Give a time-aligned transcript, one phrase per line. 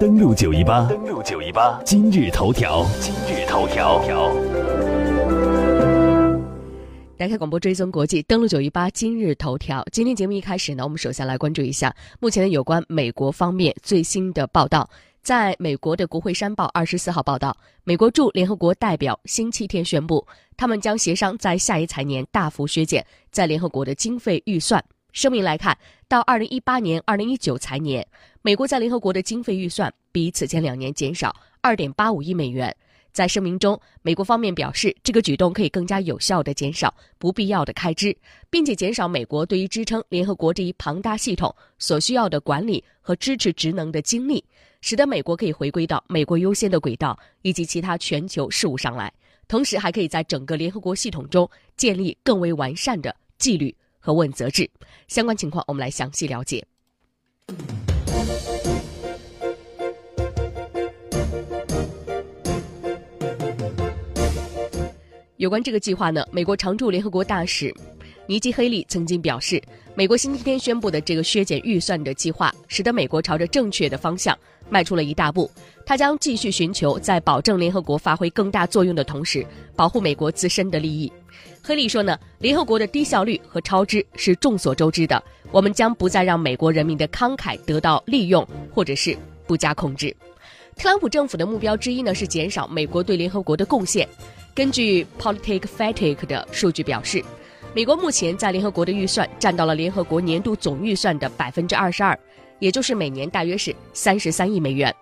[0.00, 4.02] 登录九一八，登录九一八，今日头条，今日头条。
[7.16, 9.84] 打开广播追踪国际，登录九一八今日头条。
[9.92, 14.90] 今天节目一开始呢，我们首先来关注一下目前的有关美国方面最新的报道。
[15.22, 20.26] 在美国的《国会山报》二十四号报道，美国驻联合国代表星期天宣布，
[20.56, 24.84] 他们将协商在下一财年大幅削减在联合国的经费预算。
[25.12, 25.76] 声明来看，
[26.06, 28.06] 到二零一八年、二零一九财年，
[28.48, 32.74] 美国在联合国的经费预算比此前两年减少二点八五亿美元。
[33.12, 38.16] 在声明中，美国方面表示，这个举动可以更加有效地减少不必要的开支，
[38.48, 44.42] 并且减少美国对于支撑联合国这一庞大系统所需要的管理和支持职能的精力，
[44.80, 49.12] 使得美国可以回归到美国优先的轨道以及其他全球事务上来。
[49.46, 54.70] 同时，还可以在整个联合国系统中建立更为完善的纪律和问责制。
[55.06, 56.66] 相关情况，我们来详细了解。
[65.38, 67.72] 有关这个计划呢，美国常驻联合国大使
[68.26, 69.62] 尼基·黑利曾经表示，
[69.94, 74.36] 美国星期天宣布的这个削减预算的计划，使得美国朝着正确的方向
[74.68, 75.48] 迈出了一大步。
[75.86, 81.10] 他将继续寻求在保证联合国发挥更大作用的同时，保护美国自身的利益。
[81.62, 85.22] 黑利说呢，联合国的低效率和超支是众所周知的，
[85.52, 88.44] 我们将不再让美国人民的慷慨得到利用
[88.74, 89.16] 或者是
[89.46, 90.14] 不加控制。
[90.76, 94.06] 特朗普政府的目标之一呢，是减少美国对联合国的贡献。
[94.58, 97.22] 根据 PoliticFatic 的数据表示，
[97.76, 102.18] 美国目前在联合国的预算占到了联合国年度总预算的百分之二十二，
[102.58, 104.92] 也就是每年大约是三十三亿美元。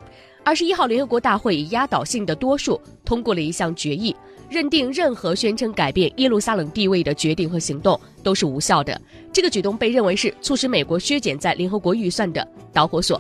[0.45, 4.15] 二十一号，联合国大会以压倒性的多数通过了一项决议，
[4.51, 9.01] 认定任何宣称改变耶路撒冷地位的决定和行动都是无效的。
[9.33, 13.19] 这个举动被认为是促使美国削减在联合国预算的导火索。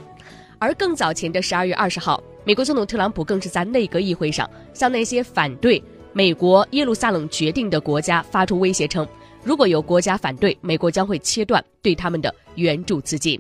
[0.58, 5.82] 而更早前的十二月二十号，美国总统特朗普更是在内阁议会上向那些反对。
[6.16, 9.06] 美国耶路撒冷决定的国家发出威胁称，
[9.44, 13.38] 如果有国家反对，美国将会切断对他们的援助资金。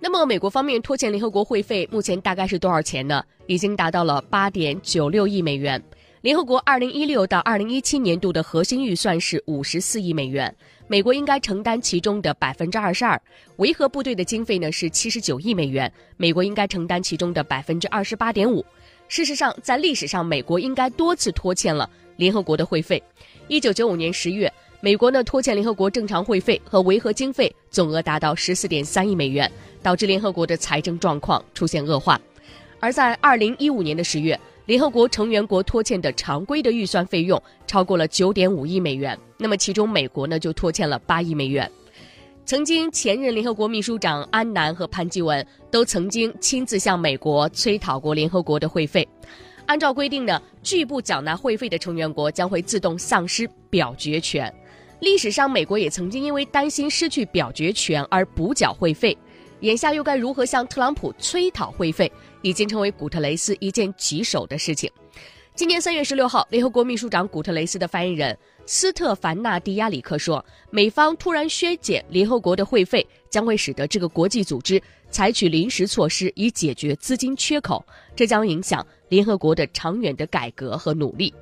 [0.00, 3.22] 那么，美国方面拖欠联合国会费目前大概是多少钱呢？
[3.46, 5.80] 已经达到了八点九六亿美元。
[6.22, 10.52] 联合国二零一六到二零一七年度的核心预算是五十四亿美元，
[10.88, 13.18] 美国应该承担其中的百分之二十二。
[13.58, 18.66] 维和部队的经费呢是七十九亿美元，美国应该承担其中的百分之二十八点五。
[19.10, 23.02] 事实上，在历史上，美国应该多次拖欠了联合国的会费。
[23.48, 24.50] 一九九五年十月，
[24.80, 29.50] 美国呢拖欠联合国正常会费和维和经费总额达到十四点三亿美元，
[29.82, 32.20] 导致联合国的财政状况出现恶化。
[32.78, 41.68] 而在二零一五年的十月，联合国成员国拖欠的常规的预算费用超过了九点五亿美元，那么其中美国呢就拖欠了八亿美元。
[42.50, 49.08] 曾经前任联合国秘书长安南和潘基文都曾经亲自向美国催讨过联合国的会费。
[49.66, 54.52] 按照规定呢，拒不缴纳会费的成员国将会自动丧失表决权。
[54.98, 59.16] 历史上，美国也曾经因为担心失去表决权而补缴会费。
[59.60, 62.10] 眼下又该如何向特朗普催讨会费，
[62.42, 64.90] 已经成为古特雷斯一件棘手的事情。
[65.54, 68.36] 今年三月十六号，联合国秘书长古特雷斯的发言人
[68.66, 77.84] 斯特凡纳蒂亚里克说，美方突然削减联合国的会费，将会使得这个国际组织采取临时措施以解决资金缺口，
[78.14, 81.34] 这将影响联合国的长远的改革和努力。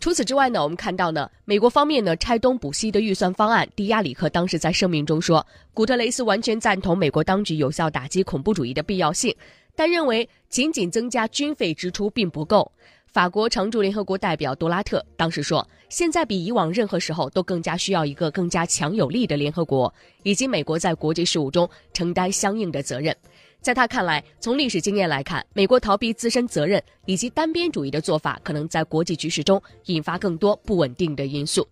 [0.00, 9.32] 除此之外呢，我们看到呢，美国方面呢拆东补西的预算方案，迪亚里克当时在声明中说，古特雷斯完全赞同美国当局有效打击恐怖主义的必要性，
[9.80, 12.70] 但认为仅仅增加军费支出并不够。
[13.06, 19.90] 法国常驻联合国代表杜拉特当时说，现在比以往任何时候都更加需要一个更加强有力的联合国，
[20.22, 23.16] 以及美国在国际事务中承担相应的责任。
[23.62, 31.66] 在他看来，从历史经验来看，美国逃避自身责任以及单边主义的做法，可能在国际局势中引发更多不稳定的因素。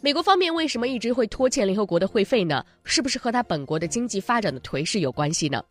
[0.00, 2.64] 美国方面为什么一直会拖欠联合国的会费呢？
[2.84, 5.62] 是不是和他本国的经济发展的颓势有关系呢？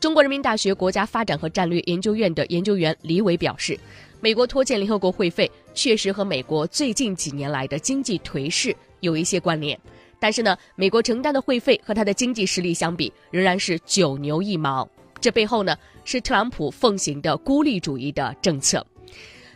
[0.00, 3.78] 中国人民大学国家发展和战略研究院的研究员李伟表示，
[4.20, 9.78] 美国拖欠联合国会费确实和美国最近几年来的经济颓势有一些关联。
[10.18, 14.88] 但是呢，美国承担的会费和他的经济实力相比，仍然是九牛一毛。
[15.20, 18.84] 这背后呢，是特朗普奉行的孤立主义的政策。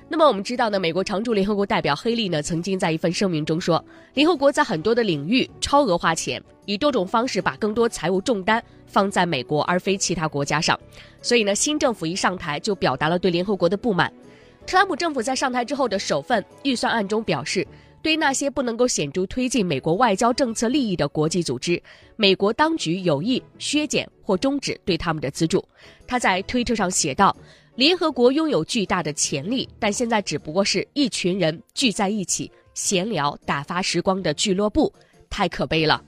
[0.08, 10.78] 那么我们知道呢，美国常驻联合国代表黑利呢，曾经在一份声明中说，联合国在很多的领域超额花钱，以多种方式把更多财务重担放在美国而非其他国家上。
[11.20, 14.12] 所以呢，新政府一上台就表达了对联合国的不满。
[14.66, 17.66] 特朗普政府在上台之后的首份预算案中表示。
[18.02, 21.82] 对那些不能够显著推进美国外交政策利益的国际组织，
[22.14, 25.66] 美国当局有意削减或终止对他们的资助。
[26.06, 27.36] 他在推特上写道
[27.76, 34.90] ：“联合国拥有巨大的潜力，但现在只不过是一群人聚在一起闲聊、打发时光的俱乐部，
[35.28, 36.02] 太可悲了。”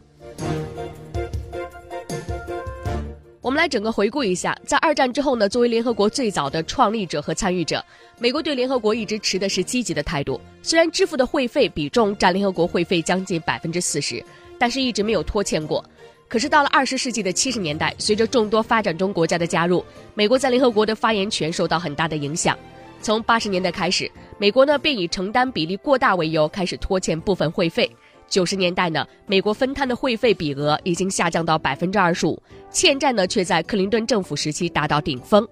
[3.42, 7.84] 我们来整个回顾一下，在二战之后呢，作为联合国最早的创立者和参与者，
[8.18, 10.40] 美国对联合国一直持的是积极的态度。
[10.62, 14.24] 虽然支付的会费比重占联合国会费将近百分之四十，
[14.58, 15.84] 但是一直没有拖欠过。
[16.28, 19.82] 可是到了二十世纪的七十年代，随着众多发展中国家的加入，
[20.14, 22.56] 美国在联合国的发言权受到很大的影响。
[23.00, 27.90] 从八十年代开始，美国呢便以承担比例过大为由，开始拖欠部分会费。
[28.28, 32.38] 九十年代呢，美国分摊的会费比额已经下降到百分之二十五，
[32.70, 35.48] 欠债呢却在克林顿政府时期达到顶峰。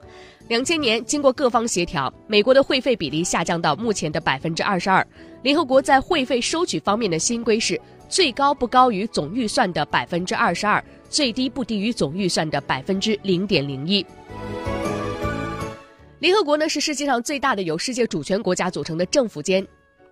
[0.48, 5.04] 两千年，经过各方协调，美国的会费比例下降到目前的百分之二十二。
[5.42, 14.04] 联合国在会费收取方面的新规是：最高不高于总预算的百分之二十二，最低不低于总预算的百分之零点零一。
[16.18, 19.66] 联合国呢是世界上最大的由世界主权国家组成的政府间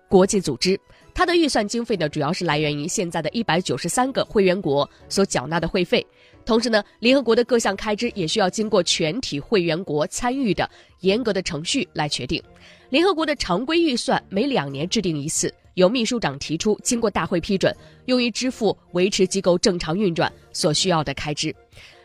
[0.07, 0.79] 国际组织。
[1.13, 6.05] 它的预算经费呢，主要是来源于现在的一百九十三个会员国所缴纳的会费。
[6.45, 10.69] 同时呢，联合国的各项开支也需要经过全体会员国参与的
[10.99, 12.43] 严格的程序来确定。
[12.89, 17.73] 联合国的常规预算每两年制定一次，由秘书长提出，经过大会批准，
[18.05, 21.55] 用于支付维持机构正常运转所需要的开支。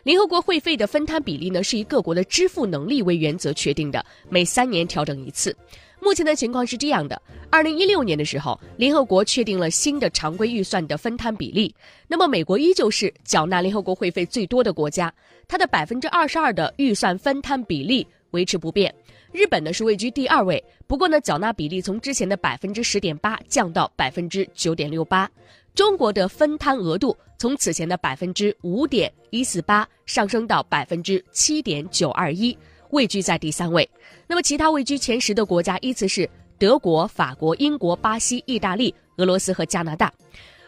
[0.03, 5.55] 联合国会费的分摊比例呢，是以各国的支付能力为原则确定的，每三年调整一次。
[6.01, 7.21] 目前的情况是这样的：
[7.51, 11.73] 二零一六年的时候，联合国确定了新的常规预算的分摊比例。
[12.07, 15.13] 那么，美国依旧是缴纳联合国会费最多的国家，
[15.47, 18.91] 它的百分之二十二的预算分摊比例维持不变。
[19.31, 25.29] 日本呢是位居第二位，不过呢，缴纳比例从之前的百分之十点八降到百分之九点六八。
[25.73, 32.57] 中国的分摊额度从此前的百分之五点一四八上升到百分之七点九二一。
[32.89, 33.89] 位居在第三位，
[34.27, 36.29] 那么其他位居前十的国家依次是
[36.59, 40.11] 德国、法国、英国、巴西、意大利、俄罗斯和加拿大。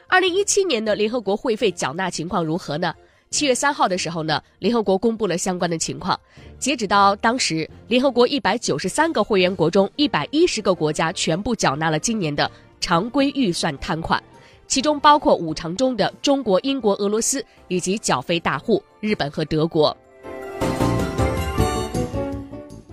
[0.08, 2.94] 二零一七年的联合国会费缴纳情况如何呢？
[3.34, 6.18] 七月三号的时候呢，联合国公布了相关的情况。
[6.60, 12.50] 截止到当时，联合国一百九十三个会员国中，一百一十个国家全部缴纳了今年的
[12.80, 14.22] 常规预算摊款，
[14.68, 19.98] 其中包括五常中的中国、英国、俄罗斯以及缴费大户日本和德国。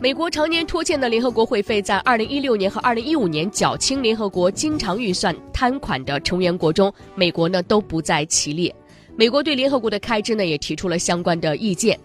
[0.00, 8.74] 美国常年拖欠的联合国会费，在二零一六年和二零一五年缴清联合国经常预算摊款的成员国中，美国呢都不在其列。
[9.16, 11.98] 美国对联合国的开支呢也提出了相关的意见。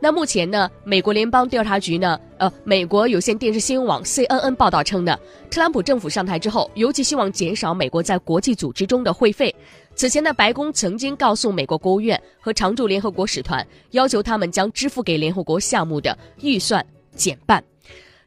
[0.00, 5.16] 那目前呢，美国联邦调查局呢，呃，美国有线电视新闻网 CNN 报道称呢，
[5.48, 9.54] 特朗普政府上台之后，尤其希望减少美国在国际组织中的会费。
[9.94, 16.84] 此前呢，白宫曾经告诉美国国务院和常驻联合国使团，要求他们将支付给联合国项目的预算。
[17.14, 17.62] 减半，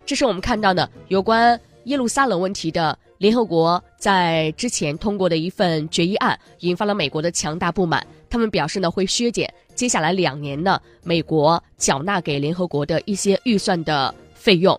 [0.05, 8.05] 这是我们看到的有关耶路撒冷问题的联合国在之前通过的一份决议案，引发了美国的强大不满。
[8.29, 14.77] 他们表示呢，会削减接下来两年呢美国缴纳给联合国的一些预算的费用。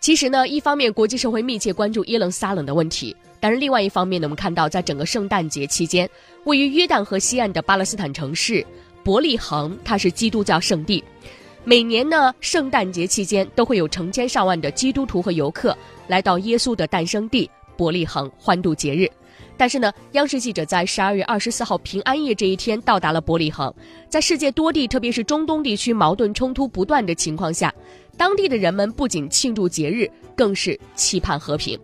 [0.00, 6.08] 其实呢，一方面国际社会密切关注耶路撒冷的问题，但是另外一方面呢，我们看到在整个圣诞节期间，
[6.44, 8.64] 位于约旦河西岸的巴勒斯坦城市
[9.02, 11.02] 伯利恒，它是基督教圣地。
[11.64, 19.08] 每年呢，圣诞节期间都会有成千上万的基督徒和游客来到耶稣的诞生地伯利恒欢度节日。
[19.58, 23.72] 但是呢，央视记者在十二月二十四号平安夜这一天到达了伯利恒，
[24.08, 27.74] 在世界多地，特别是中东地区矛盾冲突不断的情况下，
[28.16, 31.78] 当地的人们不仅庆祝节日，更是期盼和平。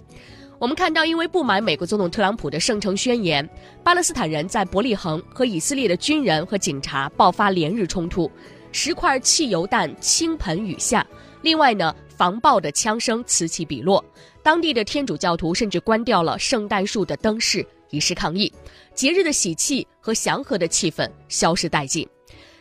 [0.59, 3.49] 我们看到，因为不满美国总统特朗普的圣城宣言，
[3.83, 8.31] 巴勒斯坦人在伯利恒和以色列的军人和警察爆发连日冲突。
[8.71, 11.07] 十块汽油弹倾盆雨下，
[11.43, 14.03] 另外呢，防爆的枪声此起彼落。
[14.43, 18.53] 当地的天主教徒甚至关掉了圣诞树的灯饰，以示抗议。
[18.95, 22.09] 节日的喜气和祥和的气氛消失殆尽。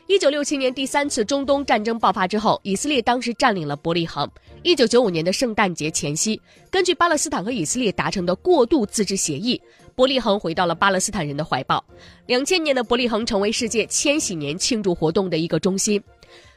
[0.07, 4.29] 一九六七年第三次中东战争爆发之后，以色列当时占领了伯利恒。
[4.61, 9.61] 一九九五年的圣诞节前夕，根据巴勒斯坦和以色列达成的过渡自治协议，
[9.95, 11.83] 伯利恒回到了巴勒斯坦人的怀抱。
[12.25, 16.01] 两千年的伯利恒成为世界千禧年庆祝活动的一个中心。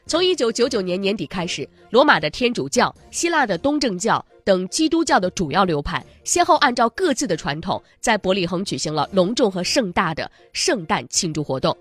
[0.06, 11.74] 从一九九九年年底开始，罗马的天主教、希腊的东正教等基督教的主要流派，先后按照各自的传统，在伯利恒举行了隆重和盛大的圣诞庆祝活动。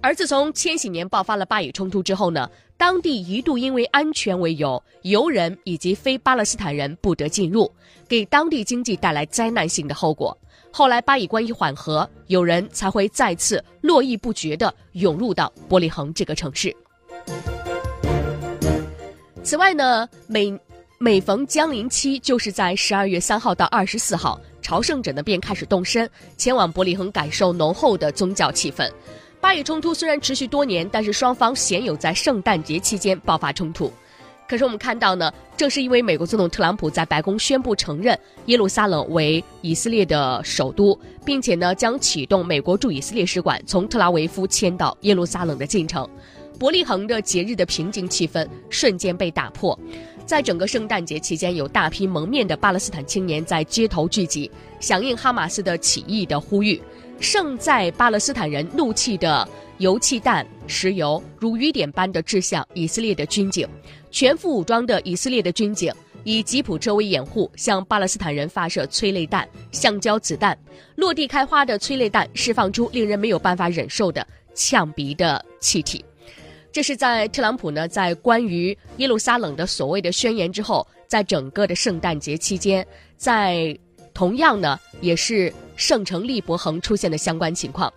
[0.00, 7.68] 而自从千禧年爆发了巴以冲突之后呢，当地一度因为安全为由，游人以及非巴勒斯坦人不得进入，
[8.06, 10.36] 给当地经济带来灾难性的后果。
[10.70, 16.74] 后来巴以关系缓和，有人才会再次络绎不绝地涌入到伯利恒这个城市。
[19.44, 20.58] 此外呢，每
[20.98, 26.08] 每逢降临期，就是在十二月三号到二十四号，朝圣者呢便开始动身
[26.38, 28.90] 前往伯利恒，感受浓厚的宗教气氛。
[29.42, 33.92] 巴以冲突虽然持续多年，但是双方鲜有在圣诞节期间爆发冲突。
[34.48, 46.08] 可是我们看到呢，正是因为美国总统特朗普在白宫宣布承认耶路撒冷为以色列的首都，并且呢将启动美国驻以色列使馆从特拉维夫迁到耶路撒冷的进程，
[46.58, 49.78] 伯利恒的节日的平静气氛瞬间被打破。
[50.26, 56.80] 在整个圣诞节期间，有大批蒙面的巴勒斯坦青年在街头聚集，响应哈马斯的起义的呼吁。
[57.20, 59.46] 盛载巴勒斯坦人怒气的
[59.78, 63.68] 油气弹、石油如雨点般的掷向以色列的军警，
[64.10, 65.92] 全副武装的以色列的军警
[66.24, 70.58] 以吉普车为掩护，向巴勒斯坦人发射催泪弹、橡胶子弹。
[70.96, 76.04] 落地开花的催泪弹释放出令人没有办法忍受的呛鼻的气体。
[76.74, 82.84] 这是在特朗普呢在关于耶路撒冷的所谓的宣言之后，在整个的圣诞节期间，
[83.16, 83.78] 在
[84.12, 85.52] 同样呢也是。
[85.76, 87.92] 圣城利伯恒出现的相关情况，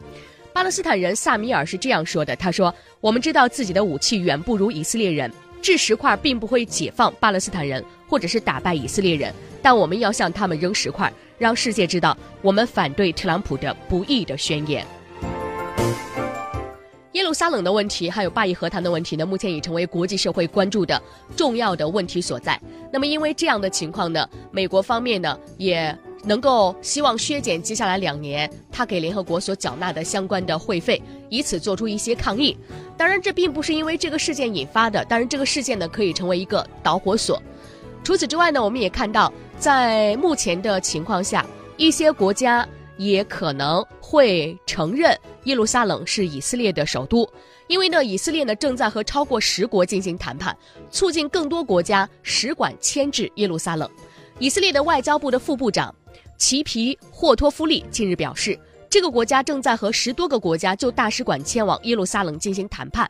[0.51, 5.31] 巴勒斯坦人萨米尔是这样说的：“他说，我们知道自己的武器远不如以色列人，
[5.61, 9.31] 掷石块并不会解放巴勒斯坦人，或者是打败以色列人，
[9.61, 14.83] 但我们要向他们扔石块，让世界知道我们反对特朗普的不义的宣言。”
[17.17, 21.01] 耶路撒冷的问题，还有巴以和谈的问题呢，目前已成为国际社会关注的
[21.35, 22.59] 重要的问题所在。
[22.93, 25.97] 那么，因为这样的情况呢，美国方面呢也。
[26.23, 32.57] 能够希望削减接下来两年他给联合国所缴纳的相关的会费，以此做出一些抗议。
[32.97, 37.41] 当然，这并不是因为这个事件引发的，当然这个事件呢可以成为一个导火索。
[38.03, 41.45] 除此之外呢，我们也看到，在目前的情况下，
[41.77, 47.27] 一些国家也可能会承认耶路撒冷是以色列的首都，
[47.67, 50.55] 因为呢，以色列呢正在和超过十国进行谈判，
[50.91, 53.89] 促进更多国家使馆迁至耶路撒冷。
[54.39, 55.93] 以色列的外交部的副部长。
[56.37, 63.09] 齐皮霍托夫利近日表示，这个国家正在和十多个国家就大使馆迁往耶路撒冷进行谈判。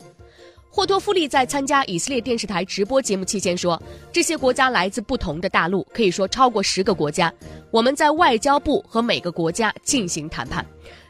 [0.70, 3.82] 霍托夫利在参加以色列电视台直播节目期间说，
[4.13, 7.34] 这些国家来自不同的大陆，可以说超过十个国家。
[7.72, 10.65] 我们在外交部和每个国家进行谈判，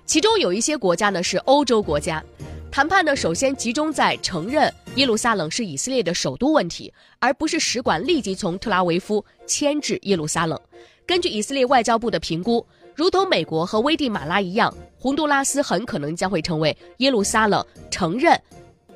[0.08, 2.24] 其中有一些国家呢是欧洲国家。
[2.72, 10.60] 谈判呢首先集中在承认耶路撒冷是以色列的首都问题，而不是使馆立即从特拉维夫迁至耶路撒冷。
[11.06, 18.40] 根据以色列外交部的评估，如同美国和危地马拉一样，洪都拉斯很可能将会成为耶路撒冷承认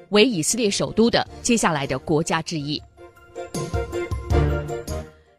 [0.09, 2.81] 为以色列首都的接下来的国家之一。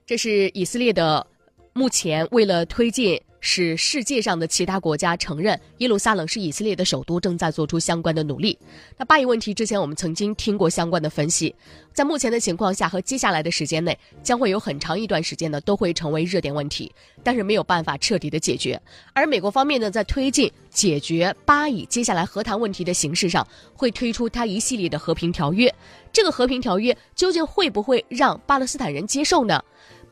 [0.04, 1.26] 这是以色列的
[1.72, 3.18] 目前为了推进。
[3.44, 8.56] 使世界上的其他国家承认耶路撒冷是以色列的首都，正在做出相关的努力。
[8.96, 11.52] 那巴以问题之前我们曾经听过相关的分析，
[11.92, 16.90] 在目前的情况下和接下来的时间内，将会有很长一段时间呢都会成为热点问题，
[17.24, 18.80] 但是没有办法彻底的解决。
[19.12, 23.44] 而美国方面呢，在推进解决巴以接下来和谈问题的形式上，
[23.74, 25.74] 会推出它一系列的和平条约。
[26.12, 29.60] 这个和平条约究竟会不会让巴勒斯坦人接受呢？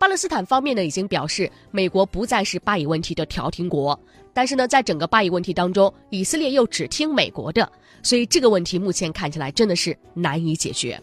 [0.00, 4.00] 巴勒斯坦方面呢，已经表示美国不再是巴以问题的调停国，
[4.32, 7.70] 但是呢，在整个巴以问题当中，以色列又只听美国的，
[8.02, 10.98] 所以这个问题目前看起来真的是难以解决。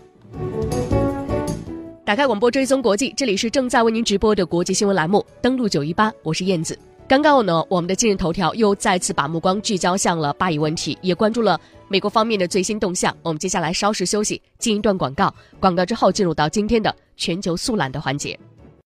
[2.04, 6.76] 打开广播追踪国际，这里是正在为您直播的国际新闻栏目，登录九一八，我是燕子。
[7.08, 13.16] 刚刚呢，我们的今日头条又再次把目光聚焦向了巴以问题，也关注了美国方面的最新动向。
[13.22, 18.36] 我们接下来稍事休息，进一段广告，广告之后进入到今天的全球速览的环节。